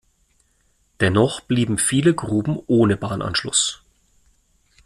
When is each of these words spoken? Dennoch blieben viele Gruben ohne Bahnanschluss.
Dennoch 0.99 1.41
blieben 1.41 1.77
viele 1.77 2.15
Gruben 2.15 2.57
ohne 2.65 2.97
Bahnanschluss. 2.97 3.81